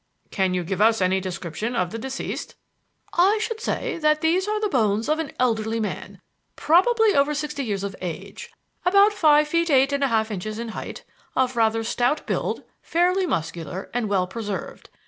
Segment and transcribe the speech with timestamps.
[0.31, 2.55] "Can you give us any description of the deceased?"
[3.13, 6.19] "I should say that these are the bones of an elderly man,
[6.55, 8.49] probably over sixty years of age,
[8.83, 11.03] about five feet eight and a half inches in height,
[11.35, 14.89] of rather stout build, fairly muscular, and well preserved.